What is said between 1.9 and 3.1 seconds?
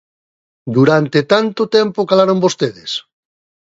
calaron vostedes!